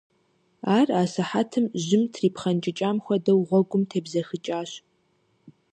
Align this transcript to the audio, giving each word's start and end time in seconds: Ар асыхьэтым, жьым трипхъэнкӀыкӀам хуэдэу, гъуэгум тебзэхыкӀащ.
Ар 0.77 0.87
асыхьэтым, 1.01 1.65
жьым 1.83 2.03
трипхъэнкӀыкӀам 2.13 2.97
хуэдэу, 3.03 3.39
гъуэгум 3.47 3.83
тебзэхыкӀащ. 3.89 4.71